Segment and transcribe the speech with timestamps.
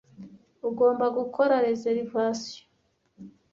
[0.69, 2.63] Ugomba gukora reservation.